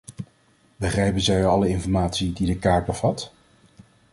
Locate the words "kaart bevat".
2.59-3.31